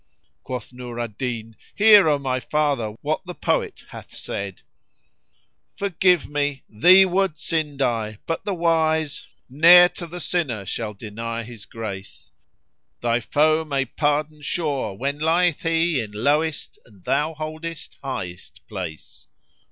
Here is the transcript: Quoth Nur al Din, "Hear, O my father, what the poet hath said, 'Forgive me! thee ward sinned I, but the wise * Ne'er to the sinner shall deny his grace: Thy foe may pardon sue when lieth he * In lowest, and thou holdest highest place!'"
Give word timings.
Quoth 0.43 0.73
Nur 0.73 0.99
al 0.99 1.09
Din, 1.09 1.55
"Hear, 1.75 2.09
O 2.09 2.17
my 2.17 2.39
father, 2.39 2.95
what 3.03 3.23
the 3.23 3.35
poet 3.35 3.83
hath 3.89 4.15
said, 4.17 4.63
'Forgive 5.75 6.27
me! 6.27 6.63
thee 6.67 7.05
ward 7.05 7.37
sinned 7.37 7.83
I, 7.83 8.17
but 8.25 8.43
the 8.43 8.55
wise 8.55 9.27
* 9.39 9.49
Ne'er 9.63 9.89
to 9.89 10.07
the 10.07 10.19
sinner 10.19 10.65
shall 10.65 10.95
deny 10.95 11.43
his 11.43 11.65
grace: 11.65 12.31
Thy 13.01 13.19
foe 13.19 13.63
may 13.63 13.85
pardon 13.85 14.41
sue 14.41 14.93
when 14.93 15.19
lieth 15.19 15.61
he 15.61 16.01
* 16.01 16.01
In 16.01 16.11
lowest, 16.13 16.79
and 16.83 17.03
thou 17.03 17.35
holdest 17.35 17.99
highest 18.03 18.65
place!'" 18.67 19.27